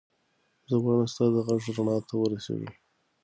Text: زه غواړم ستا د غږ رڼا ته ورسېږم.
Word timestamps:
زه 0.69 0.75
غواړم 0.83 1.07
ستا 1.13 1.25
د 1.33 1.37
غږ 1.47 1.61
رڼا 1.75 1.97
ته 2.07 2.13
ورسېږم. 2.17 2.73